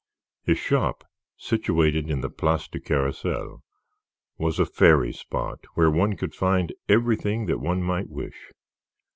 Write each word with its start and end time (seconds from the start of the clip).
His 0.41 0.57
shop, 0.57 1.03
situated 1.37 2.09
in 2.09 2.21
the 2.21 2.29
Place 2.31 2.67
du 2.67 2.79
Carrousel, 2.79 3.63
was 4.35 4.57
a 4.59 4.65
fairy 4.65 5.13
spot 5.13 5.63
where 5.75 5.91
one 5.91 6.15
could 6.15 6.33
find 6.33 6.73
everything 6.89 7.45
that 7.45 7.59
one 7.59 7.83
might 7.83 8.09
wish. 8.09 8.51